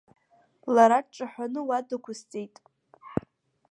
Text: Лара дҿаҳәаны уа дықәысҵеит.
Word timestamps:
Лара 0.75 0.99
дҿаҳәаны 1.05 1.61
уа 1.67 1.87
дықәысҵеит. 1.87 2.55